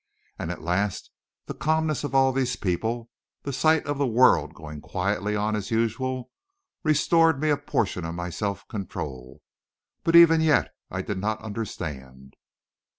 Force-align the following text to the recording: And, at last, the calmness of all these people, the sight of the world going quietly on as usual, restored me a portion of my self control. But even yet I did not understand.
And, 0.39 0.49
at 0.49 0.63
last, 0.63 1.11
the 1.45 1.53
calmness 1.53 2.03
of 2.03 2.15
all 2.15 2.31
these 2.33 2.55
people, 2.55 3.11
the 3.43 3.53
sight 3.53 3.85
of 3.85 3.99
the 3.99 4.07
world 4.07 4.55
going 4.55 4.81
quietly 4.81 5.35
on 5.35 5.55
as 5.55 5.69
usual, 5.69 6.31
restored 6.81 7.39
me 7.39 7.51
a 7.51 7.57
portion 7.57 8.03
of 8.03 8.15
my 8.15 8.31
self 8.31 8.67
control. 8.67 9.41
But 10.03 10.15
even 10.15 10.41
yet 10.41 10.71
I 10.89 11.03
did 11.03 11.19
not 11.19 11.39
understand. 11.43 12.33